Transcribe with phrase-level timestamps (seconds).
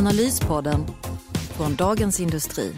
[0.00, 0.80] Analyspodden
[1.56, 2.72] från Dagens Industri.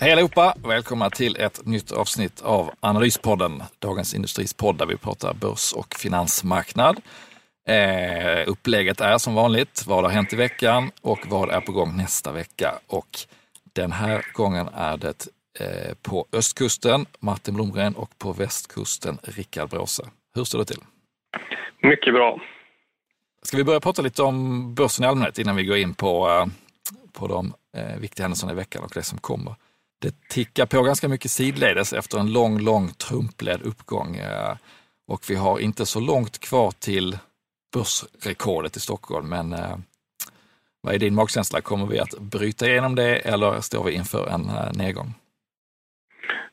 [0.00, 0.54] Hej allihopa!
[0.68, 5.94] Välkomna till ett nytt avsnitt av Analyspodden, Dagens Industris podd där vi pratar börs och
[5.98, 7.00] finansmarknad.
[7.68, 11.96] Eh, upplägget är som vanligt, vad har hänt i veckan och vad är på gång
[11.96, 12.74] nästa vecka?
[12.86, 13.10] Och
[13.72, 15.26] den här gången är det
[15.60, 20.02] eh, på östkusten Martin Blomgren och på västkusten Rickard Bråse.
[20.34, 20.82] Hur står det till?
[21.82, 22.40] Mycket bra.
[23.46, 26.46] Ska vi börja prata lite om börsen i allmänhet innan vi går in på, eh,
[27.12, 29.54] på de eh, viktiga händelserna i veckan och det som kommer?
[30.02, 34.56] Det tickar på ganska mycket sidledes efter en lång, lång Trumpledd uppgång eh,
[35.08, 37.18] och vi har inte så långt kvar till
[37.74, 39.28] börsrekordet i Stockholm.
[39.28, 39.76] Men eh,
[40.80, 41.60] vad är din magkänsla?
[41.60, 45.14] Kommer vi att bryta igenom det eller står vi inför en eh, nedgång?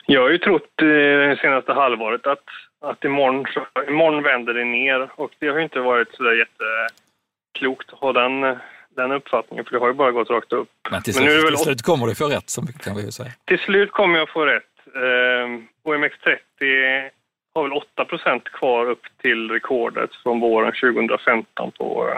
[0.06, 2.44] Jag har ju trott det senaste halvåret att,
[2.82, 6.32] att imorgon, så, imorgon vänder det ner och det har ju inte varit så där
[6.32, 8.56] jätteklokt att ha den,
[8.96, 10.68] den uppfattningen för det har ju bara gått rakt upp.
[10.90, 13.10] Men till, Men nu till slut kommer du få rätt, så mycket kan vi ju
[13.10, 13.30] säga.
[13.44, 14.64] Till slut kommer jag få rätt.
[14.94, 15.48] Eh,
[15.84, 17.10] OMX30
[17.54, 22.08] har väl 8% kvar upp till rekordet från våren 2015 på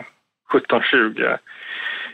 [0.54, 1.22] 1720.
[1.22, 1.36] Eh,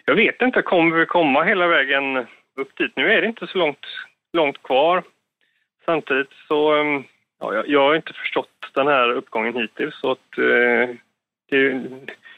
[0.05, 2.17] jag vet inte, kommer vi komma hela vägen
[2.57, 2.93] upp dit?
[2.97, 3.87] Nu är det inte så långt,
[4.33, 5.03] långt kvar.
[5.85, 7.01] Samtidigt så, eh,
[7.41, 10.97] ja, jag, jag har inte förstått den här uppgången hittills så att eh,
[11.51, 11.83] det,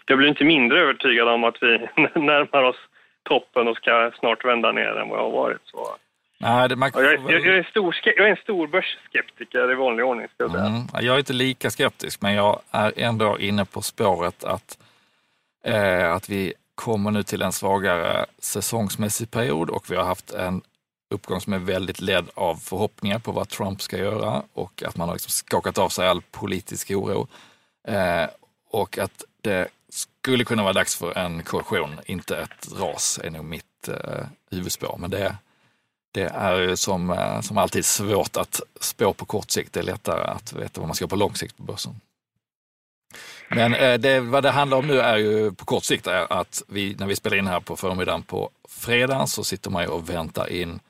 [0.06, 1.78] jag blir inte mindre övertygad om att vi
[2.14, 2.77] närmar oss
[3.23, 5.61] toppen och ska snart vända ner än vad jag har varit.
[5.64, 5.97] Så.
[6.41, 6.90] Nej, det, man...
[6.95, 10.29] jag, är, jag, är en stor, jag är en stor börsskeptiker i vanlig ordning.
[10.35, 14.45] Ska jag, mm, jag är inte lika skeptisk, men jag är ändå inne på spåret
[14.45, 14.79] att,
[15.64, 20.63] eh, att vi kommer nu till en svagare säsongsmässig period och vi har haft en
[21.12, 25.08] uppgång som är väldigt ledd av förhoppningar på vad Trump ska göra och att man
[25.08, 27.28] har liksom skakat av sig all politisk oro.
[27.89, 28.27] Eh,
[28.70, 33.45] och att det skulle kunna vara dags för en korrektion, inte ett ras, är nog
[33.45, 34.96] mitt eh, huvudspår.
[34.98, 35.36] Men det,
[36.12, 39.72] det är ju som, eh, som alltid svårt att spå på kort sikt.
[39.72, 42.01] Det är lättare att veta vad man ska på lång sikt på börsen.
[43.48, 46.62] Men eh, det, vad det handlar om nu är ju på kort sikt är att
[46.68, 50.11] vi, när vi spelar in här på förmiddagen på fredag så sitter man ju och
[50.11, 50.80] väntar in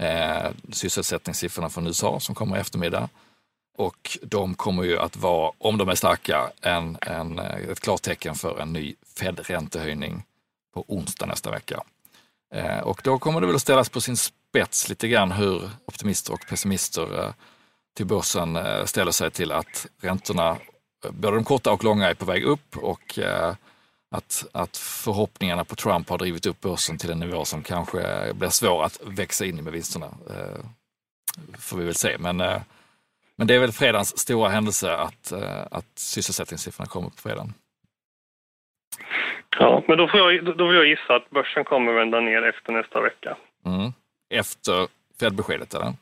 [0.00, 3.08] eh, sysselsättningssiffrorna från USA som kommer i eftermiddag.
[3.78, 8.02] Och de kommer ju att vara, om de är starka, en, en, eh, ett klart
[8.02, 10.22] tecken för en ny Fed-räntehöjning
[10.74, 11.82] på onsdag nästa vecka.
[12.54, 16.32] Eh, och då kommer det väl att ställas på sin spets lite grann hur optimister
[16.32, 17.32] och pessimister eh,
[17.96, 20.50] till börsen eh, ställer sig till att räntorna,
[21.04, 23.54] eh, både de korta och långa, är på väg upp och eh,
[24.16, 27.98] att, att förhoppningarna på Trump har drivit upp börsen till en nivå som kanske
[28.34, 30.06] blir svår att växa in i med vinsterna.
[31.58, 32.16] Får vi väl se.
[32.18, 32.36] Men,
[33.36, 35.32] men det är väl fredagens stora händelse att,
[35.70, 37.54] att sysselsättningssiffrorna kommer på fredagen.
[39.58, 42.72] Ja, men då, får jag, då vill jag gissa att börsen kommer vända ner efter
[42.72, 43.36] nästa vecka.
[43.64, 43.92] Mm.
[44.30, 44.88] Efter
[45.20, 45.92] Fed-beskedet eller?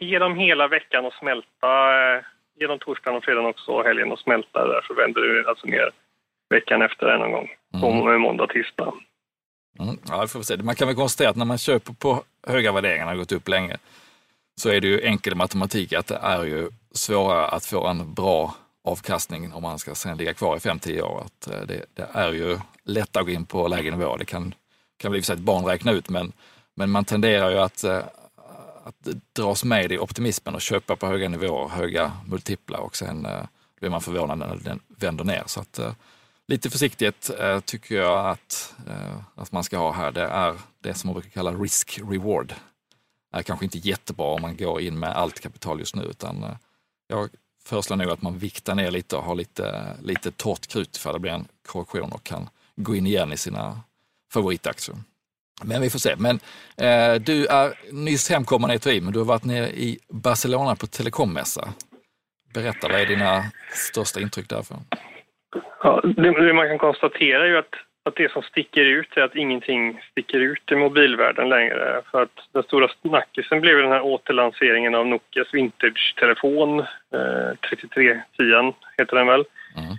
[0.00, 1.70] Ge dem hela veckan att smälta.
[2.16, 2.24] Eh,
[2.60, 5.66] ge dem torsdagen och fredagen också och helgen att smälta där så vänder det alltså
[5.66, 5.90] ner
[6.54, 7.48] veckan efter en gång.
[7.74, 8.20] Mm.
[8.20, 8.94] Måndag, tisdag.
[9.80, 9.98] Mm.
[10.08, 10.56] Ja, det får se.
[10.56, 13.76] Man kan väl konstatera att när man köper på höga värderingar, har gått upp länge,
[14.56, 18.54] så är det ju enkel matematik att det är ju svårare att få en bra
[18.84, 21.22] avkastning om man ska sen ligga kvar i 5-10 år.
[21.26, 24.18] Att eh, det, det, är ju lättare att gå in på lägre nivåer.
[24.18, 24.54] Det kan,
[24.96, 26.32] kan väl i ett barn räkna ut, men,
[26.74, 28.02] men man tenderar ju att, eh,
[28.84, 33.44] att dras med i optimismen och köpa på höga nivåer, höga multiplar och sen eh,
[33.80, 35.42] blir man förvånad när den vänder ner.
[35.46, 35.80] Så att,
[36.48, 40.12] lite försiktighet eh, tycker jag att, eh, att man ska ha här.
[40.12, 42.54] Det är det som man brukar kalla risk-reward.
[43.32, 46.56] är kanske inte jättebra om man går in med allt kapital just nu, utan eh,
[47.08, 47.30] jag
[47.64, 51.20] föreslår nog att man viktar ner lite och har lite, lite torrt krut ifall det
[51.20, 53.80] blir en korrektion och kan gå in igen i sina
[54.32, 54.96] favoritaktier.
[55.62, 56.16] Men vi får se.
[56.16, 56.40] Men
[56.76, 60.86] eh, du är nyss hemkommen i ETI, men du har varit nere i Barcelona på
[60.86, 61.74] telekommässa.
[62.54, 63.50] Berätta, vad är dina
[63.90, 64.84] största intryck därifrån?
[65.82, 67.74] Ja, det, det man kan konstatera är ju att
[68.04, 72.02] att det som sticker ut är att ingenting sticker ut i mobilvärlden längre.
[72.10, 79.16] För att den stora snackisen blev den här återlanseringen av Nokias vintage-telefon, eh, 3310 heter
[79.16, 79.44] den väl.
[79.76, 79.96] Mm.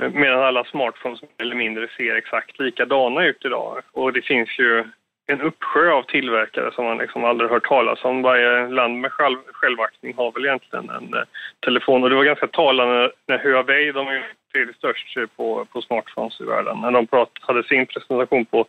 [0.00, 3.82] Eh, medan alla smartphones mer eller mindre ser exakt likadana ut idag.
[3.92, 4.84] Och det finns ju
[5.26, 8.22] en uppsjö av tillverkare som man liksom aldrig hört talas om.
[8.22, 11.22] Varje land med själv, självaktning har väl egentligen en eh,
[11.60, 12.02] telefon.
[12.02, 14.24] Och det var ganska talande när Huawei, de är
[14.56, 18.66] tredje störst på, på smartphones i världen, när de prat, hade sin presentation på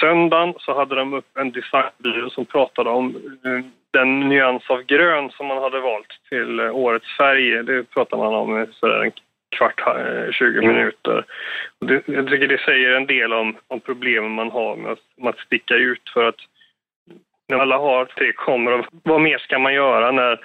[0.00, 5.30] söndagen så hade de upp en designbyrå som pratade om eh, den nyans av grön
[5.30, 7.62] som man hade valt till eh, årets färg.
[7.62, 9.12] Det pratar man om sådär en
[9.56, 9.80] kvart,
[10.32, 11.24] 20 eh, minuter.
[11.80, 15.30] Det, jag tycker det säger en del om, om problemen man har med att, med
[15.30, 16.40] att sticka ut för att
[17.48, 20.40] när alla har tre kameror, vad mer ska man göra när,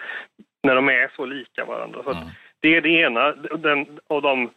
[0.63, 2.04] när de är så lika varandra?
[2.04, 2.24] Så mm.
[2.67, 3.31] Det är det ena.
[3.31, 4.49] Den, av de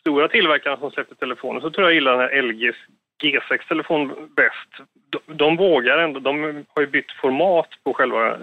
[0.00, 2.76] stora tillverkarna som släppte telefoner så tror jag gillar den här LGs
[3.22, 4.88] G6-telefon bäst.
[5.10, 8.36] De, de vågar ändå, de har ju bytt format på själva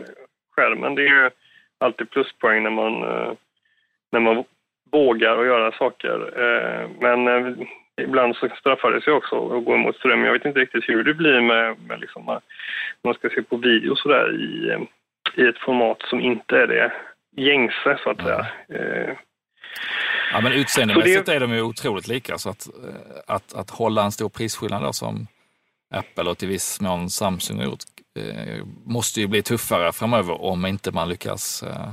[0.55, 0.95] skärmen.
[0.95, 1.29] Det är ju
[1.77, 3.33] alltid pluspoäng när man, eh,
[4.11, 4.43] när man
[4.91, 6.17] vågar att göra saker.
[6.41, 7.67] Eh, men eh,
[8.01, 10.25] ibland så straffar det sig också att gå emot ström.
[10.25, 12.39] Jag vet inte riktigt hur det blir med, med liksom,
[13.03, 14.77] man ska se på video sådär i,
[15.41, 16.91] i ett format som inte är det
[17.37, 18.47] gängse så att säga.
[20.31, 21.33] Ja, men utseendemässigt det...
[21.33, 22.67] är de ju otroligt lika, så att,
[23.27, 25.27] att, att hålla en stor prisskillnad då, som
[25.93, 27.83] Apple och till viss mån Samsung har gjort
[28.19, 31.91] eh, måste ju bli tuffare framöver om inte man lyckas eh,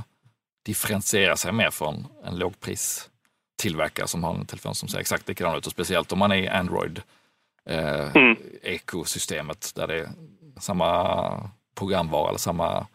[0.65, 5.65] differentiera sig mer från en lågpristillverkare som har en telefon som ser exakt likadan ut
[5.65, 7.01] och speciellt om man är i Android
[7.69, 8.37] eh, mm.
[8.61, 10.09] ekosystemet där det är
[10.59, 12.87] samma programvara eller samma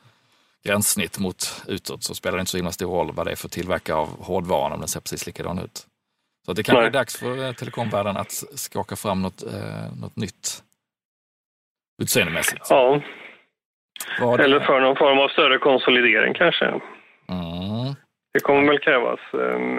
[0.67, 3.49] gränssnitt mot utåt så spelar det inte så himla stor roll vad det är för
[3.49, 5.87] tillverkare av hårdvaran om den ser precis likadan ut.
[6.47, 10.63] Så det kanske är dags för eh, telekomvärlden att skaka fram något, eh, något nytt
[12.03, 12.67] utseendemässigt.
[12.71, 13.01] Ja.
[14.21, 16.67] Vad Eller för någon form av större konsolidering kanske.
[16.67, 17.95] Mm.
[18.33, 19.21] Det kommer väl krävas.
[19.33, 19.79] Ehm,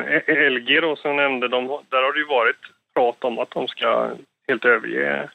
[0.55, 2.61] LG då som jag nämnde, de, där har det ju varit
[2.93, 4.11] prat om att de ska
[4.47, 5.29] helt överge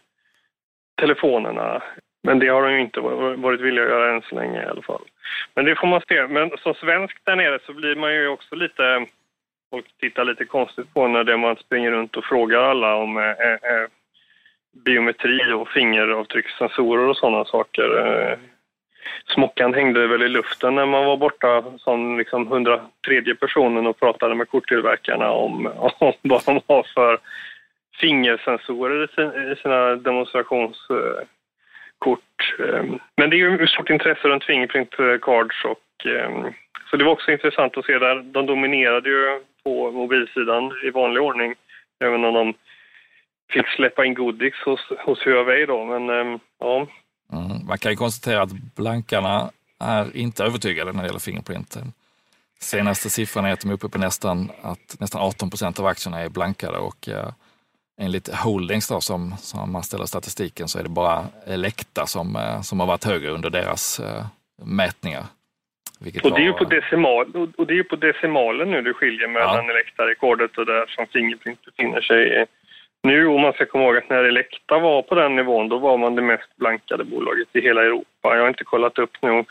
[1.00, 1.82] telefonerna.
[2.26, 3.00] Men det har de ju inte
[3.36, 5.02] varit villiga att göra än så länge i alla fall.
[5.54, 6.26] Men det får man se.
[6.26, 9.06] Men som svensk där nere så blir man ju också lite...
[9.70, 13.24] Folk tittar lite konstigt på när det man springer runt och frågar alla om eh,
[13.24, 13.88] eh, eh
[14.84, 18.06] biometri och fingeravtryckssensorer och sådana saker.
[18.06, 18.38] Eh,
[19.34, 22.80] smockan hängde väl i luften när man var borta som liksom 103
[23.40, 25.66] personen och pratade med korttillverkarna om,
[25.98, 27.18] om vad de har för
[28.00, 29.04] fingersensorer
[29.52, 30.88] i sina demonstrations
[32.04, 32.38] kort.
[32.58, 34.90] Ehm, men det är ju stort intresse runt Fingerprint
[35.22, 36.52] Cards och ehm,
[36.90, 38.22] så det var också intressant att se där.
[38.22, 41.54] De dominerade ju på mobilsidan i vanlig ordning,
[42.00, 42.54] även om de
[43.52, 45.84] fick släppa in godis hos, hos Huawei då.
[45.84, 46.86] Men ehm, ja,
[47.32, 47.66] Mm.
[47.66, 51.76] Man kan ju konstatera att blankarna är inte övertygade när det gäller Fingerprint.
[52.60, 56.20] Senaste siffran är att de är uppe på nästan, att nästan 18 procent av aktierna
[56.20, 57.28] är blankade och eh,
[58.00, 62.60] enligt Holdings då, som, som man ställer statistiken så är det bara Elekta som, eh,
[62.60, 64.24] som har varit högre under deras eh,
[64.64, 65.24] mätningar.
[66.22, 67.26] och, det är ju på decimal,
[67.56, 69.70] och det är på decimalen nu det skiljer mellan ja.
[69.70, 72.46] Elekta-rekordet och där som Fingerprint befinner sig
[73.04, 75.98] nu, om man ska komma ihåg att när Elekta var på den nivån, då var
[75.98, 78.36] man det mest blankade bolaget i hela Europa.
[78.36, 79.44] Jag har inte kollat upp nu om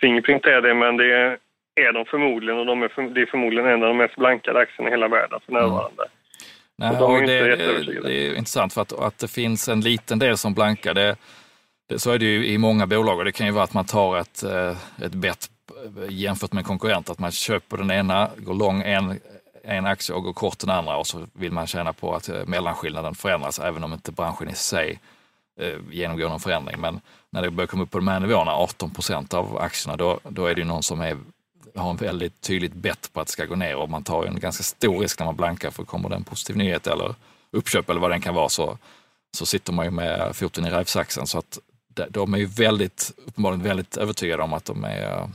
[0.00, 1.38] Fingerprint är det, men det
[1.74, 4.58] är de förmodligen och de är, för, det är förmodligen en av de mest blankade
[4.58, 6.02] aktierna i hela världen för närvarande.
[6.02, 6.10] Mm.
[6.78, 10.18] Nej, de är det, det, det, är intressant för att, att det finns en liten
[10.18, 10.94] del som blankar.
[10.94, 11.16] Det,
[11.88, 13.84] det, så är det ju i många bolag och det kan ju vara att man
[13.84, 15.50] tar ett, eh, ett bett
[16.08, 19.20] jämfört med en konkurrent, att man köper den ena, går lång en,
[19.64, 22.46] en aktie och går kort den andra och så vill man tjäna på att eh,
[22.46, 25.00] mellanskillnaden förändras även om inte branschen i sig
[25.60, 26.80] eh, genomgår någon förändring.
[26.80, 30.20] Men när det börjar komma upp på de här nivåerna, 18 procent av aktierna, då,
[30.28, 31.18] då är det någon som är,
[31.80, 34.40] har en väldigt tydligt bett på att det ska gå ner och man tar en
[34.40, 37.14] ganska stor risk när man blankar för kommer det en positiv nyhet eller
[37.50, 38.78] uppköp eller vad den kan vara så,
[39.36, 41.26] så sitter man ju med foten i rävsaxen.
[41.26, 41.58] Så att
[42.10, 45.26] de är ju väldigt, uppenbarligen väldigt övertygade om att, de är, eh,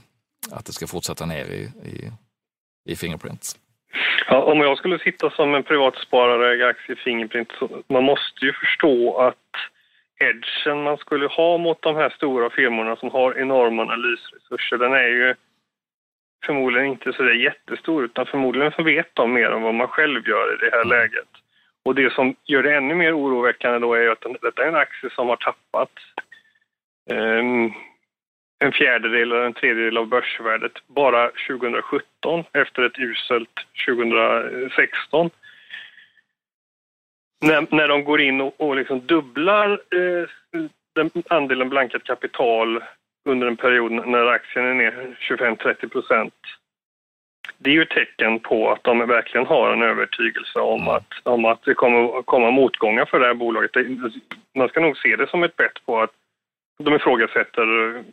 [0.51, 2.11] att det ska fortsätta ner i, i,
[2.91, 3.57] i Fingerprint.
[4.27, 8.03] Ja, om jag skulle sitta som en privatsparare och äga aktier i Fingerprint så man
[8.03, 9.35] måste ju förstå att
[10.19, 15.07] edgen man skulle ha mot de här stora firmorna som har enorma analysresurser, den är
[15.07, 15.35] ju
[16.45, 20.27] förmodligen inte så där jättestor utan förmodligen så vet de mer om vad man själv
[20.27, 21.27] gör i det här läget.
[21.85, 25.09] Och det som gör det ännu mer oroväckande då är att detta är en aktie
[25.09, 25.91] som har tappat
[27.11, 27.73] um,
[28.59, 35.29] en fjärdedel eller en tredjedel av börsvärdet bara 2017 efter ett uselt 2016.
[37.41, 40.29] När, när de går in och, och liksom dubblar eh,
[40.95, 42.83] den andelen blankat kapital
[43.25, 46.33] under en period när aktien är ner 25-30 procent
[47.63, 50.93] det är ju ett tecken på att de verkligen har en övertygelse om, mm.
[50.93, 53.71] att, om att det kommer komma motgångar för det här bolaget.
[54.55, 56.11] Man ska nog se det som ett bett på att
[56.83, 57.67] de ifrågasätter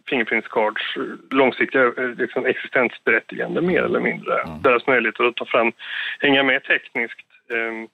[0.08, 0.96] Fingerprints Cards
[1.30, 4.40] långsiktiga liksom, existensberättigande mer eller mindre.
[4.40, 4.62] Mm.
[4.62, 5.72] Deras möjligheter att ta fram,
[6.20, 7.88] hänga med tekniskt eh,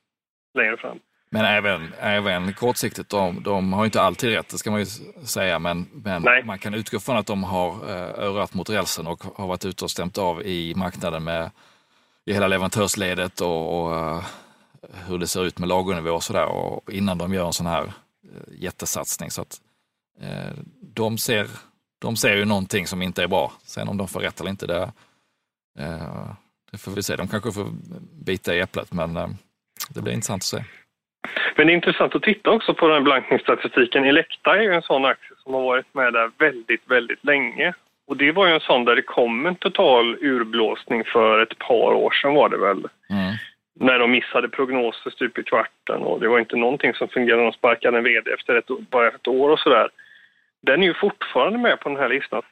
[0.59, 0.99] längre fram.
[1.35, 4.87] Men även, även kortsiktigt, de, de har inte alltid rätt, det ska man ju
[5.25, 9.25] säga, men, men man kan utgå från att de har eh, örat mot rälsen och
[9.37, 11.51] har varit ute och stämt av i marknaden med
[12.25, 14.25] i hela leverantörsledet och, och uh,
[15.07, 17.91] hur det ser ut med lagernivå och sådär innan de gör en sån här uh,
[18.59, 19.31] jättesatsning.
[19.31, 19.61] Så att,
[20.81, 21.51] de, ser,
[21.99, 23.53] de ser ju någonting som inte är bra.
[23.65, 24.93] Sen om de får rätt eller inte, det,
[26.71, 27.17] det får vi se.
[27.17, 27.69] De kanske får
[28.25, 29.15] bita i äpplet, men
[29.89, 30.65] det blir intressant att se.
[31.57, 34.05] Men det är intressant att titta också på den här blankningsstatistiken.
[34.05, 37.75] Elekta är ju en sån aktie som har varit med där väldigt, väldigt länge.
[38.07, 41.93] Och det var ju en sån där det kom en total urblåsning för ett par
[41.93, 42.79] år sedan var det väl.
[43.11, 43.35] Mm.
[43.81, 47.43] När de missade prognoser stup i kvarten och det var inte någonting som fungerade.
[47.43, 49.89] De sparkade en VD efter ett, bara ett år och sådär.
[50.63, 52.43] Den är ju fortfarande med på den här listan.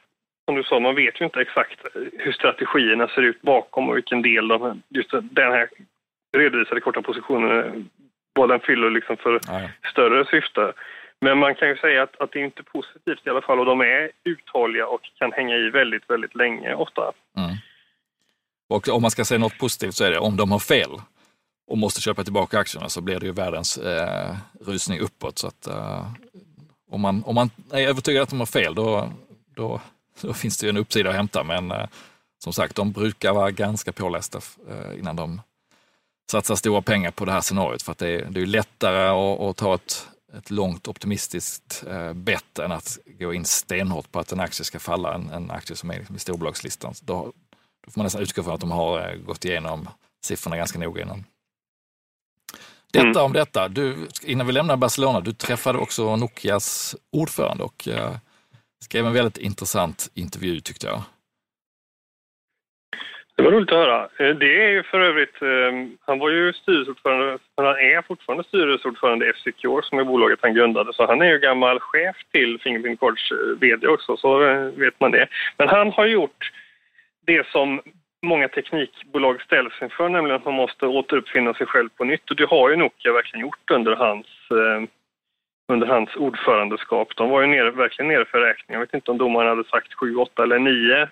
[0.45, 1.79] Som du sa, man vet ju inte exakt
[2.13, 5.67] hur strategierna ser ut bakom och vilken del de, just den här
[6.37, 7.89] redovisade korta positionen
[8.33, 9.71] vad den fyller liksom för Nej.
[9.91, 10.73] större syfte.
[11.21, 13.65] Men man kan ju säga att, att det är inte positivt i alla fall och
[13.65, 17.11] de är uthålliga och kan hänga i väldigt, väldigt länge ofta.
[17.37, 17.55] Mm.
[18.69, 20.89] Och om man ska säga något positivt så är det om de har fel
[21.67, 25.37] och måste köpa tillbaka aktierna så blir det ju världens eh, rusning uppåt.
[25.37, 26.07] Så att, eh,
[26.91, 29.09] om, man, om man är övertygad att de har fel då,
[29.55, 29.81] då,
[30.21, 31.43] då finns det ju en uppsida att hämta.
[31.43, 31.85] Men eh,
[32.43, 35.41] som sagt, de brukar vara ganska pålästa eh, innan de
[36.31, 39.39] satsa stora pengar på det här scenariot för att det är, det är lättare att,
[39.39, 44.31] att ta ett, ett långt optimistiskt eh, bett än att gå in stenhårt på att
[44.31, 46.93] en aktie ska falla, en, en aktie som är liksom i storbolagslistan.
[47.01, 47.33] Då,
[47.85, 49.89] då får man nästan utgå från att de har eh, gått igenom
[50.25, 51.23] siffrorna ganska noga innan.
[52.91, 53.23] Detta mm.
[53.23, 53.67] om detta.
[53.67, 58.15] Du, innan vi lämnar Barcelona, du träffade också Nokias ordförande och eh,
[58.83, 61.03] skrev en väldigt intressant intervju tyckte jag.
[63.35, 64.01] Det var roligt att höra.
[64.19, 69.25] Eh, det är ju för övrigt, ehm, han var ju styrelseordförande, han är fortfarande styrelseordförande
[69.25, 72.99] i F-Secure som är bolaget han grundade, så han är ju gammal chef till Fingerprint
[72.99, 75.27] Cards eh, VD också, så eh, vet man det.
[75.57, 76.51] Men han har gjort
[77.25, 77.81] det som
[78.21, 82.49] många teknikbolag ställs inför, nämligen att man måste återuppfinna sig själv på nytt och det
[82.49, 84.87] har ju Nokia verkligen gjort under hans ehm,
[85.67, 87.15] under hans ordförandeskap.
[87.15, 88.73] De var ju nere, verkligen nere för räkning.
[88.73, 91.07] Jag vet inte om domaren hade sagt 7, 8 eller 9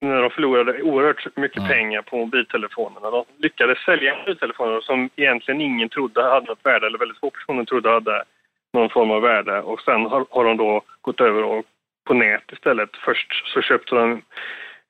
[0.00, 1.68] när de förlorade oerhört mycket mm.
[1.68, 3.10] pengar på mobiltelefonerna.
[3.10, 7.64] De lyckades sälja mobiltelefoner som egentligen ingen trodde hade något värde, eller väldigt få personer
[7.64, 8.24] trodde hade
[8.72, 9.60] någon form av värde.
[9.60, 11.64] Och sen har, har de då gått över och
[12.06, 12.90] på nät istället.
[13.04, 14.12] Först så köpte de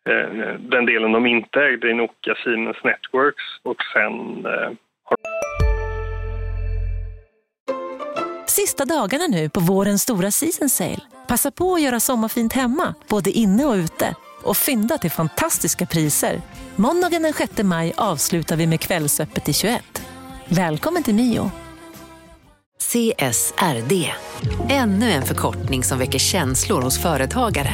[0.09, 4.71] eh, den delen de inte ägde i Nokia Siemens Networks och sen eh,
[5.05, 5.17] har
[8.47, 11.03] Sista dagarna nu på vårens stora season sale.
[11.29, 14.15] Passa på att göra sommarfint hemma, både inne och ute
[14.47, 16.43] och fynda till fantastiska priser.
[16.77, 19.83] Måndagen den 6 maj avslutar vi med Kvällsöppet i 21.
[20.49, 21.51] Välkommen till Mio.
[22.83, 24.13] CSRD,
[24.69, 27.73] ännu en förkortning som väcker känslor hos företagare.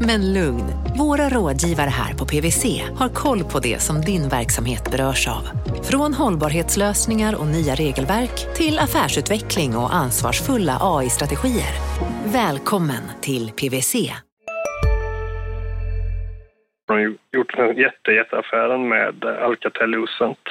[0.00, 0.64] Men lugn,
[0.98, 5.48] våra rådgivare här på PWC har koll på det som din verksamhet berörs av.
[5.82, 11.74] Från hållbarhetslösningar och nya regelverk till affärsutveckling och ansvarsfulla AI-strategier.
[12.24, 13.94] Välkommen till PWC
[16.96, 20.46] de gjort den jätte, jätteaffären med Alcatel-Lucent.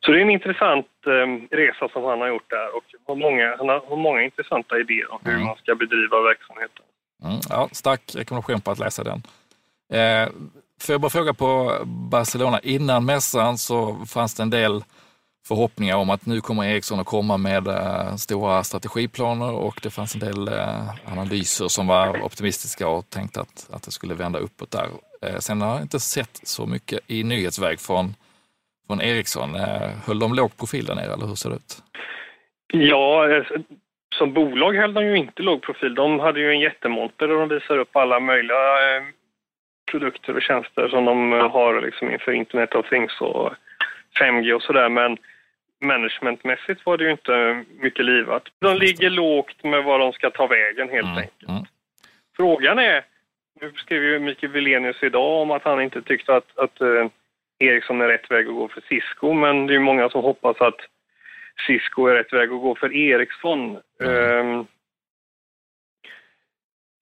[0.00, 3.56] Så det är en intressant eh, resa som han har gjort där och har många,
[3.58, 5.46] han har många intressanta idéer om hur mm.
[5.46, 6.84] man ska bedriva verksamheten.
[7.24, 9.22] Mm, ja, stark rekommendation på att läsa den.
[9.92, 10.28] Eh,
[10.80, 14.84] får jag bara fråga på Barcelona, innan mässan så fanns det en del
[15.48, 20.14] förhoppningar om att nu kommer Ericsson att komma med eh, stora strategiplaner och det fanns
[20.14, 24.70] en del eh, analyser som var optimistiska och tänkte att, att det skulle vända uppåt
[24.70, 24.86] där.
[25.22, 28.14] Eh, sen har jag inte sett så mycket i nyhetsväg från,
[28.86, 29.54] från Ericsson.
[30.06, 31.82] höll de låg profil där nere eller hur ser det ut?
[32.72, 33.28] Ja,
[34.18, 35.94] som bolag höll de ju inte låg profil.
[35.94, 38.58] De hade ju en jättemonter där de visar upp alla möjliga
[39.90, 43.52] produkter och tjänster som de har liksom inför Internet of Things och
[44.20, 44.88] 5G och sådär.
[44.88, 45.18] Men
[45.84, 48.42] managementmässigt var det ju inte mycket livat.
[48.58, 51.18] De ligger lågt med vad de ska ta vägen helt mm.
[51.18, 51.48] enkelt.
[51.48, 51.64] Mm.
[52.36, 53.04] Frågan är,
[53.60, 57.06] nu skrev ju Mikael Wilenius idag om att han inte tyckte att, att uh,
[57.58, 60.80] Ericsson är rätt väg att gå för Cisco, men det är många som hoppas att
[61.66, 63.78] Cisco är rätt väg att gå för Ericsson.
[64.00, 64.48] Mm.
[64.48, 64.66] Um,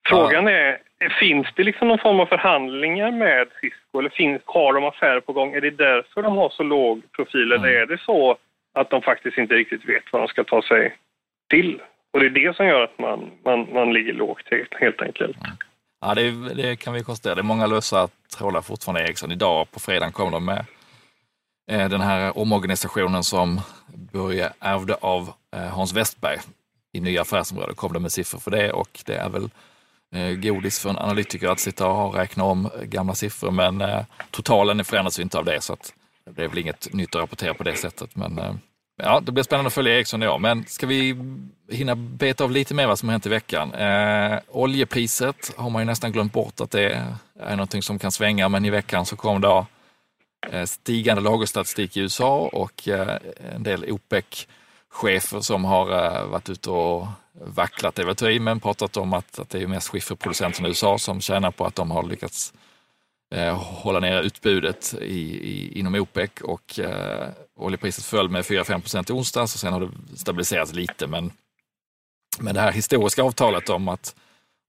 [0.09, 0.79] frågan är,
[1.11, 5.33] Finns det liksom någon form av förhandlingar med Cisco eller finns, har de affärer på
[5.33, 5.55] gång?
[5.55, 8.37] Är det därför de har så låg profil eller är det så
[8.75, 10.97] att de faktiskt inte riktigt vet vad de ska ta sig
[11.51, 11.81] till?
[12.13, 14.49] Och det är det som gör att man, man, man ligger lågt
[14.81, 15.37] helt enkelt.
[16.01, 17.35] Ja, det, det, kan vi konstatera.
[17.35, 19.33] Det är många lösa trådar fortfarande i Ericsson.
[19.33, 20.65] Idag på fredagen kom de med
[21.71, 23.61] eh, den här omorganisationen som
[24.13, 26.39] Börje ärvde av eh, Hans Westberg
[26.93, 27.75] i nya affärsområden.
[27.75, 29.51] kom de med siffror för det och det är väl
[30.15, 33.83] eh, godis för en analytiker att sitta och räkna om gamla siffror men
[34.31, 37.55] totalen förändras ju inte av det så att det är väl inget nytt att rapportera
[37.55, 38.17] på det sättet.
[38.17, 38.55] Men eh,
[38.97, 40.39] ja, det blir spännande att följa Ericsson i år.
[40.39, 41.17] Men ska vi
[41.71, 43.75] hinna beta av lite mer vad som har hänt i veckan?
[43.75, 47.07] Eh, oljepriset har man ju nästan glömt bort att det
[47.41, 49.67] är någonting som kan svänga, men i veckan så kom då
[50.51, 53.19] eh, stigande lagerstatistik i USA och eh,
[53.55, 55.87] en del OPEC-chefer som har
[56.27, 60.69] varit ute och vacklat, det var men pratat om att, att det är mest skifferproducenterna
[60.69, 62.53] i USA som tjänar på att de har lyckats
[63.33, 65.21] Eh, hålla ner utbudet i,
[65.51, 69.81] i, inom OPEC och eh, oljepriset föll med 4-5 procent i onsdags och sen har
[69.81, 71.07] det stabiliserats lite.
[71.07, 71.33] Men,
[72.39, 74.15] men det här historiska avtalet om att,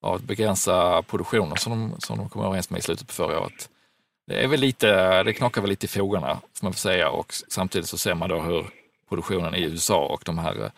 [0.01, 3.69] att begränsa produktionen som de, som de kom överens med i slutet på förra året,
[4.27, 7.09] det, är väl lite, det knakar väl lite i fogarna, får man får säga.
[7.09, 8.65] Och samtidigt så ser man då hur
[9.09, 10.71] produktionen i USA och de här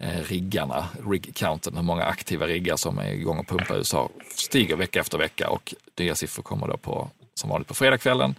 [0.00, 4.76] eh, riggarna, rig-counten, hur många aktiva riggar som är igång och pumpar i USA, stiger
[4.76, 8.34] vecka efter vecka och nya siffror kommer då på som vanligt på fredagskvällen.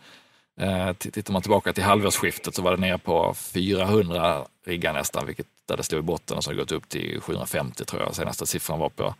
[0.59, 5.47] Eh, tittar man tillbaka till halvårsskiftet så var det nere på 400 riggar nästan, vilket
[5.65, 8.15] där det stod i botten och så har det gått upp till 750 tror jag.
[8.15, 9.15] Senaste siffran var på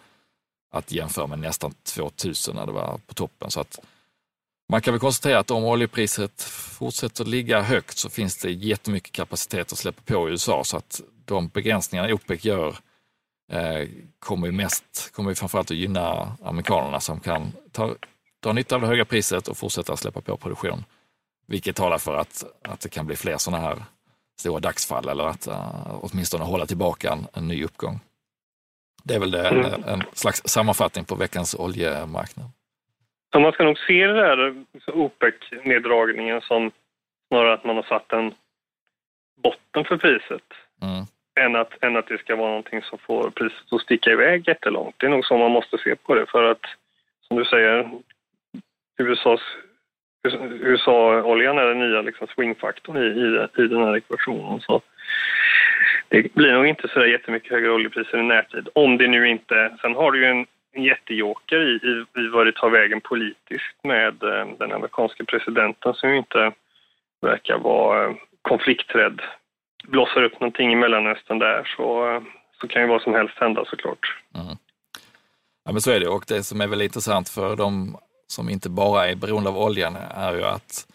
[0.72, 3.52] att jämföra med nästan 2000 när det var på toppen.
[3.52, 3.80] Så att
[4.70, 9.72] man kan väl konstatera att om oljepriset fortsätter ligga högt så finns det jättemycket kapacitet
[9.72, 12.76] att släppa på i USA så att de begränsningar OPEC gör
[13.52, 17.96] eh, kommer ju mest, kommer ju framförallt att gynna amerikanerna som kan ta
[18.44, 20.84] dra nytta av det höga priset och fortsätta släppa på produktion.
[21.48, 23.78] Vilket talar för att, att det kan bli fler sådana här
[24.40, 28.00] stora dagsfall eller att uh, åtminstone hålla tillbaka en, en ny uppgång.
[29.04, 29.66] Det är väl det, mm.
[29.66, 32.46] en, en slags sammanfattning på veckans oljemarknad.
[33.32, 36.72] Så man ska nog se det där OPEC-neddragningen som
[37.28, 38.34] snarare att man har satt en
[39.44, 40.48] botten för priset
[40.82, 41.06] mm.
[41.40, 44.96] än, att, än att det ska vara någonting som får priset att sticka iväg jättelångt.
[44.98, 46.66] Det är nog så man måste se på det för att
[47.28, 47.90] som du säger,
[49.02, 49.42] USAs
[50.62, 54.62] USA-oljan är den nya liksom swingfaktorn i, i, i den här ekvationen.
[54.62, 54.82] Så
[56.08, 58.70] det blir nog inte så där jättemycket högre oljepriser i närtid.
[58.76, 59.78] Om det nu inte...
[59.82, 63.84] Sen har du ju en, en jättejoker i, i, i vad det tar vägen politiskt
[63.84, 66.52] med eh, den amerikanska presidenten som ju inte
[67.22, 69.22] verkar vara eh, konflikträdd.
[69.88, 72.22] Blossar upp någonting i Mellanöstern där så, eh,
[72.62, 74.18] så kan ju vad som helst hända såklart.
[74.36, 74.58] Mm.
[75.66, 77.98] Ja men så är det och det som är väldigt intressant för de
[78.32, 80.88] som inte bara är beroende av oljan är ju att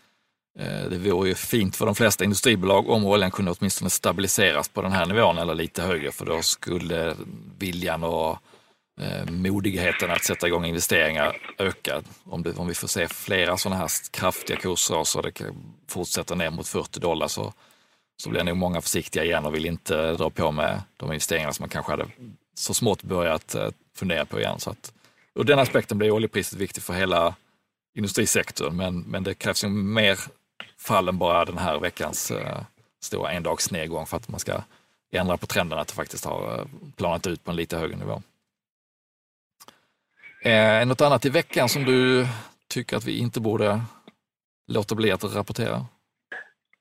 [0.59, 4.83] eh, det vore ju fint för de flesta industribolag om oljan kunde åtminstone stabiliseras på
[4.83, 7.17] den här nivån eller lite högre för då skulle
[7.59, 8.39] viljan och
[9.01, 12.03] eh, modigheten att sätta igång investeringar öka.
[12.25, 15.55] Om, det, om vi får se flera sådana här kraftiga kursraser det det
[15.89, 17.53] fortsätta ner mot 40 dollar så,
[18.23, 21.63] så blir nog många försiktiga igen och vill inte dra på med de investeringar som
[21.63, 22.07] man kanske hade
[22.55, 24.61] så smått börjat eh, fundera på igen.
[24.61, 24.93] Så att,
[25.37, 27.35] ur den aspekten blir oljepriset viktigt för hela
[27.95, 30.19] industrisektorn, men, men det krävs ju mer
[30.79, 32.61] fall än bara den här veckans eh,
[33.01, 34.63] stora endagsnedgång för att man ska
[35.13, 38.23] ändra på trenden att det faktiskt har eh, planat ut på en lite högre nivå.
[40.43, 42.27] Eh, något annat i veckan som du
[42.69, 43.81] tycker att vi inte borde
[44.69, 45.87] låta bli att rapportera?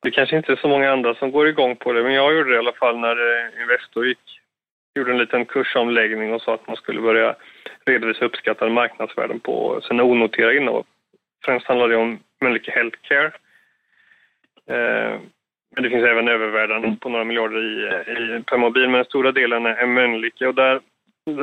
[0.01, 2.49] Det kanske inte är så många andra som går igång på det, men jag gjorde
[2.49, 4.34] det i alla fall när eh, Investor gick,
[4.95, 7.35] gjorde en liten kursomläggning och sa att man skulle börja
[7.85, 10.85] redovisa uppskattade marknadsvärden på sina onoterade innehav.
[11.45, 13.31] Främst handlar det om Mölnlycke Healthcare.
[14.69, 15.19] Eh,
[15.75, 19.65] men det finns även övervärden på några miljarder i, i Permobil, men den stora delen
[19.65, 20.81] är Mölnlycke och där,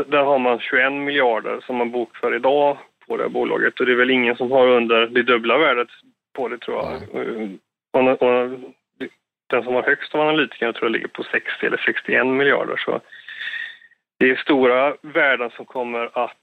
[0.06, 3.92] där har man 21 miljarder som man bokför idag på det här bolaget och det
[3.92, 5.88] är väl ingen som har under det dubbla värdet
[6.32, 7.02] på det tror jag.
[7.92, 8.50] Och, och,
[9.52, 12.76] den som har högst av analytikerna tror jag ligger på 60 eller 61 miljarder.
[12.76, 13.00] Så
[14.22, 16.36] det är stora värden som kommer att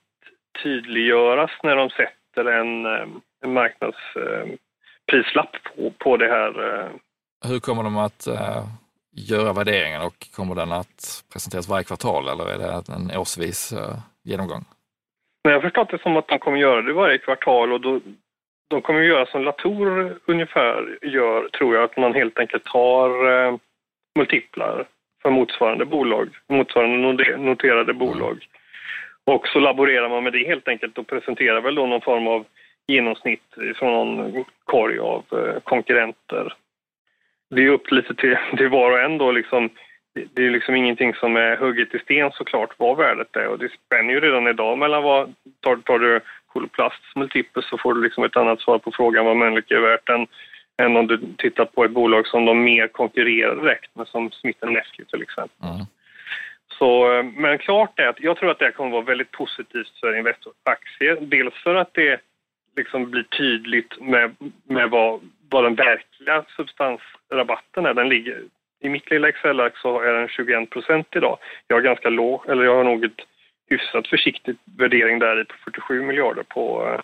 [0.62, 3.06] tydliggöras när de sätter en, eh,
[3.44, 6.68] en marknadsprislapp eh, på, på det här.
[6.68, 6.88] Eh.
[7.48, 8.28] Hur kommer de att
[9.12, 13.74] göra värderingen och kommer den att presenteras varje kvartal eller är det en årsvis
[14.24, 14.64] genomgång?
[15.42, 18.00] jag har förstått det som att de kommer göra det varje kvartal och då,
[18.70, 23.56] de kommer göra som Latour ungefär gör, tror jag, att man helt enkelt tar uh,
[24.18, 24.86] multiplar
[25.22, 28.46] för motsvarande bolag, motsvarande noterade bolag.
[29.24, 32.44] Och så laborerar man med det helt enkelt och presenterar väl då någon form av
[32.86, 36.54] genomsnitt från någon korg av eh, konkurrenter.
[37.50, 39.70] Det är upp lite till, till var och en då liksom.
[40.34, 43.68] Det är liksom ingenting som är hugget i sten såklart vad värdet är och det
[43.86, 46.20] spänner ju redan idag mellan vad, tar, tar du
[46.52, 50.08] Coloplasts multipel så får du liksom ett annat svar på frågan vad Mölnlycke är värt
[50.08, 50.26] än,
[50.80, 54.66] än om du tittar på ett bolag som de mer konkurrerar direkt med som Smith
[54.66, 55.68] Nephew till exempel.
[55.68, 55.86] Mm.
[56.78, 60.18] Så, eh, men klart är att jag tror att det kommer vara väldigt positivt för
[60.18, 61.18] Investor-aktier.
[61.20, 62.20] Dels för att det
[62.76, 67.94] liksom blir tydligt med, med vad, vad den verkliga substansrabatten är.
[67.94, 68.42] Den ligger,
[68.80, 71.38] I mitt lilla Excel-ark så är den 21 procent idag.
[71.66, 73.20] Jag har ganska låg, eller jag har nog ett
[73.70, 77.00] hyfsat försiktigt värdering där i på 47 miljarder på, eh,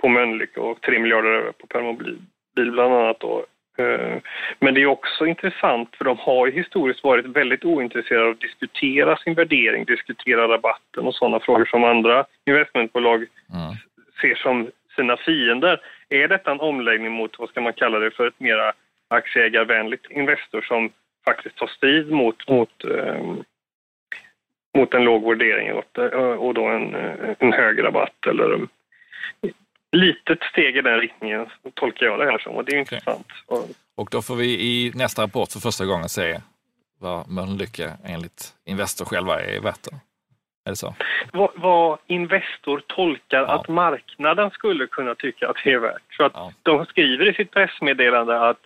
[0.00, 2.18] på Mölnlycke och 3 miljarder på Permobil
[2.54, 3.20] bland annat.
[3.20, 3.44] Då.
[3.78, 4.18] Eh,
[4.58, 8.40] men det är också intressant för de har ju historiskt varit väldigt ointresserade av att
[8.40, 13.74] diskutera sin värdering, diskutera rabatten och sådana frågor som andra investmentbolag mm.
[14.20, 15.80] ser som sina fiender.
[16.08, 18.72] Är detta en omläggning mot, vad ska man kalla det, för ett mera
[19.08, 20.90] aktieägarvänligt Investor som
[21.24, 23.44] faktiskt tar strid mot, mot, um,
[24.78, 25.98] mot en låg värdering och,
[26.46, 26.94] och då en,
[27.38, 28.68] en hög rabatt eller
[29.92, 33.26] litet steg i den riktningen tolkar jag det här som och det är intressant.
[33.94, 36.40] Och då får vi i nästa rapport för första gången se
[37.00, 39.86] vad Mölnlycke enligt Investor själva är värt.
[40.64, 40.94] Är det så?
[41.32, 43.46] Vad, vad Investor tolkar ja.
[43.46, 46.02] att marknaden skulle kunna tycka att det är värt.
[46.16, 46.52] Så att ja.
[46.62, 48.58] De skriver i sitt pressmeddelande att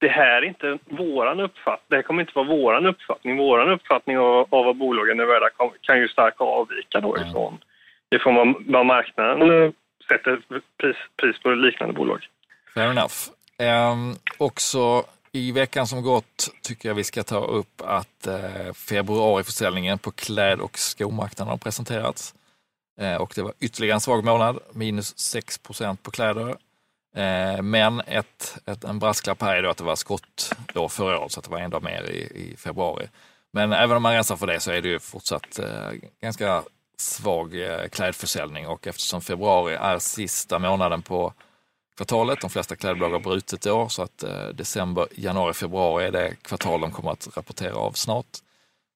[0.00, 1.86] det här är inte våran uppfattning.
[1.88, 3.36] Det här kommer inte vara våran uppfattning.
[3.36, 7.28] Våran uppfattning av, av vad bolagen är värda kan ju starkt avvika då mm.
[7.28, 7.58] ifrån,
[8.10, 9.72] ifrån vad, vad marknaden
[10.08, 10.42] sätter
[10.78, 12.26] pris, pris på liknande bolag.
[12.74, 13.14] Fair enough.
[13.58, 19.98] Um, också i veckan som gått tycker jag vi ska ta upp att eh, februariförsäljningen
[19.98, 22.34] på kläd och skomarknaden har presenterats.
[23.00, 26.56] Eh, och det var ytterligare en svag månad, minus 6 procent på kläder.
[27.16, 31.18] Eh, men ett, ett, en brasklapp här är då att det var skott då förra
[31.18, 33.08] året, så att det var en dag mer i, i, februari.
[33.52, 35.90] Men även om man rensar för det så är det ju fortsatt eh,
[36.20, 36.62] ganska
[37.00, 41.32] svag eh, klädförsäljning och eftersom februari är sista månaden på
[41.96, 42.40] kvartalet.
[42.40, 46.34] De flesta klädbolag har brutit i år så att eh, december, januari, februari är det
[46.42, 48.38] kvartal de kommer att rapportera av snart.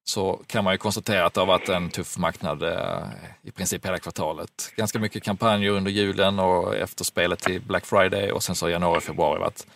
[0.05, 3.07] Så kan man ju konstatera att det har varit en tuff marknad eh,
[3.41, 4.73] i princip hela kvartalet.
[4.75, 9.01] Ganska mycket kampanjer under julen och efterspelet till Black Friday och sen så har januari,
[9.01, 9.67] februari varit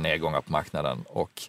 [0.00, 1.04] nedgångar på marknaden.
[1.08, 1.42] Och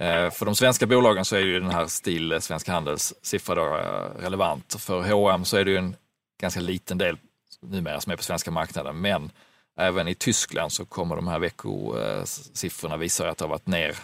[0.00, 3.54] Eh, för de svenska bolagen så är ju den här STIL, eh, Svensk Handels siffra
[3.54, 4.76] då eh, relevant.
[4.78, 5.96] För H&M så är det ju en
[6.40, 7.18] ganska liten del
[7.62, 9.30] numera som är på svenska marknaden, men
[9.78, 13.96] Även i Tyskland så kommer de här veckosiffrorna visa att det har varit ner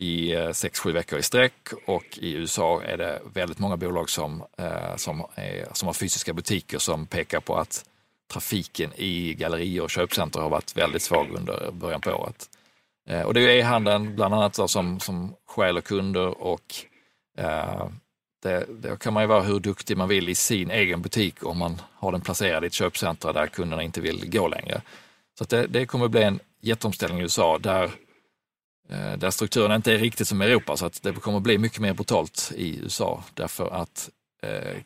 [0.00, 4.44] i 6-7 veckor i sträck och i USA är det väldigt många bolag som,
[4.96, 7.84] som, är, som har fysiska butiker som pekar på att
[8.32, 12.48] trafiken i gallerier och köpcenter har varit väldigt svag under början på året.
[13.06, 16.74] Eh, och det är e-handeln bland annat som, som stjäl kunder och
[17.38, 17.88] eh,
[18.42, 21.58] det, då kan man ju vara hur duktig man vill i sin egen butik om
[21.58, 24.82] man har den placerad i ett köpcenter där kunderna inte vill gå längre.
[25.38, 27.84] Så det, det kommer bli en jätteomställning i USA där,
[28.88, 31.80] eh, där strukturen inte är riktigt som i Europa så att det kommer bli mycket
[31.80, 34.10] mer brutalt i USA därför att
[34.42, 34.76] eh,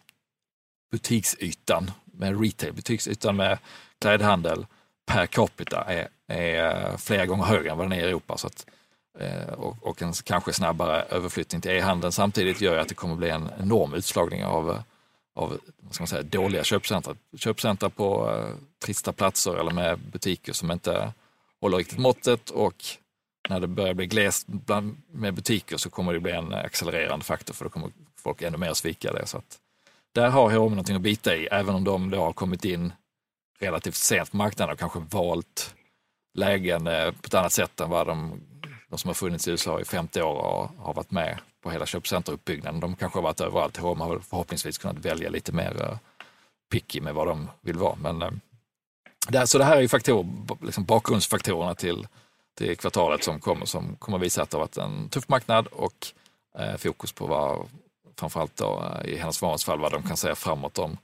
[0.93, 3.59] butiksytan med retail, butiksytan med
[4.01, 4.67] klädhandel
[5.11, 8.37] per capita är, är eh, flera gånger högre än vad den är i Europa.
[8.37, 8.67] Så att
[9.19, 13.31] eh, och, och en kanske snabbare överflyttning till e-handeln samtidigt gör att det kommer bli
[13.31, 14.81] en enorm utslagning av, eh,
[15.35, 17.15] av vad ska man säga, dåliga köpcentra.
[17.37, 18.39] Köpcentra på
[18.85, 21.13] trista platser eller med butiker som inte
[21.61, 22.85] håller riktigt måttet och
[23.49, 27.55] när det börjar bli glest bland, med butiker så kommer det bli en accelererande faktor
[27.55, 27.91] för då kommer
[28.23, 29.27] folk ännu mer svika det.
[29.27, 29.59] Så att
[30.13, 32.93] där har H&M någonting att bita i, även om de då har kommit in
[33.61, 35.75] relativt sent på marknaden och kanske valt
[36.35, 38.41] lägen eh, på ett annat sätt än vad de
[38.91, 41.87] de som har funnits i USA i 50 år och har varit med på hela
[41.87, 42.81] köpcenteruppbyggnaden.
[42.81, 43.77] De kanske har varit överallt.
[43.77, 45.97] H&M har förhoppningsvis kunnat välja lite mer eh,
[46.73, 47.97] picky med vad de vill vara.
[48.03, 48.31] Men, eh,
[49.29, 50.27] det, så det här är ju faktor,
[50.63, 52.07] liksom bakgrundsfaktorerna till,
[52.59, 56.07] till kvartalet som kommer, som kommer visa att det har varit en tuff marknad och
[56.59, 57.69] eh, fokus på vad,
[58.17, 60.99] framförallt då, i hennes fall, vad de kan säga framåt om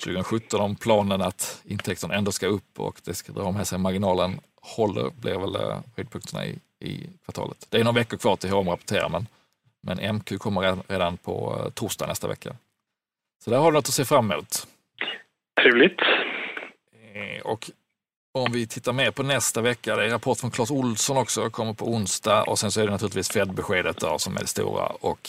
[0.00, 4.40] 2017 om planen att intäkterna ändå ska upp och det ska dra med sig marginalen
[4.60, 7.66] håller blir väl höjdpunkterna i i kvartalet.
[7.70, 9.26] Det är några veckor kvar till H&M rapporterar, men,
[9.82, 12.56] men MQ kommer redan på eh, torsdag nästa vecka.
[13.44, 14.66] Så där har du något att se fram emot.
[15.62, 16.00] Trevligt.
[17.14, 17.70] Eh, och
[18.32, 21.74] om vi tittar mer på nästa vecka, det är rapport från Clas Olsson också, kommer
[21.74, 25.28] på onsdag och sen så är det naturligtvis Fed-beskedet som är det stora och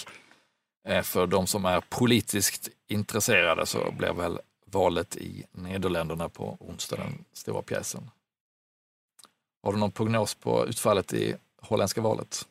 [0.87, 4.39] eh, för de som är politiskt intresserade så blir väl
[4.71, 8.01] valet i Nederländerna på onsdag, den stora pjäsen.
[9.63, 12.45] Har du någon prognos på utfallet i holländska valet?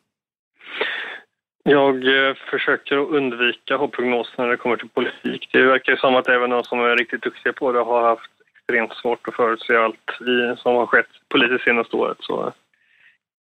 [1.62, 5.48] Jag eh, försöker undvika att ha prognoser när det kommer till politik.
[5.52, 8.94] Det verkar som att även de som är riktigt duktiga på det har haft extremt
[8.94, 12.18] svårt att förutse allt i, som har skett politiskt senaste året.
[12.20, 12.52] Så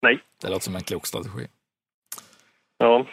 [0.02, 0.20] nej.
[0.42, 1.48] Det låter som en klok strategi.
[2.78, 3.06] Ja.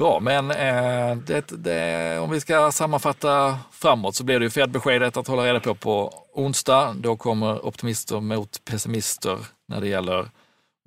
[0.00, 5.16] Bra, men eh, det, det, om vi ska sammanfatta framåt så blir det ju Fed-beskedet
[5.16, 6.94] att hålla reda på på onsdag.
[6.98, 10.30] Då kommer optimister mot pessimister när det gäller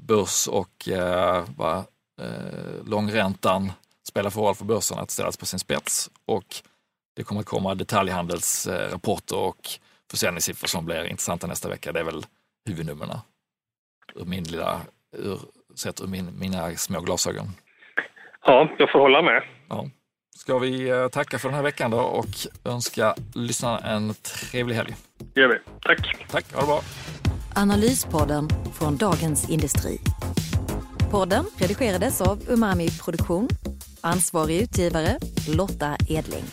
[0.02, 1.86] börs och eh, va,
[2.22, 3.72] eh, långräntan
[4.08, 6.10] spelar för roll för börsen att ställas på sin spets.
[6.26, 6.56] Och
[7.16, 9.70] det kommer att komma detaljhandelsrapporter och
[10.12, 11.92] försäljningssiffror som blir intressanta nästa vecka.
[11.92, 12.26] Det är väl
[12.66, 13.18] huvudnumren
[14.16, 14.82] ur min lilla,
[15.18, 15.40] ur,
[15.76, 17.52] sett ur min, mina små glasögon.
[18.46, 19.44] Ja, jag får hålla med.
[19.70, 19.90] Ja.
[20.36, 22.26] Ska vi eh, tacka för den här veckan då och
[22.66, 24.96] önska lyssnarna en trevlig helg.
[25.34, 25.56] Det gör vi.
[25.82, 26.28] Tack.
[26.32, 26.82] Tack, ha det bra.
[27.56, 29.98] Analyspodden från Dagens Industri.
[31.12, 33.48] Podden redigerades av Umami Produktion.
[34.02, 35.18] Ansvarig utgivare
[35.58, 36.44] Lotta Edling.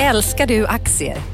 [0.00, 1.33] Älskar du aktier?